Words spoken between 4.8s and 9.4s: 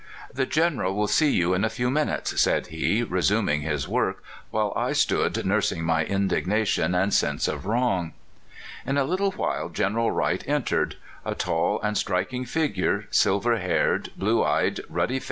stood nursing my indignation and sense of wrong. In a little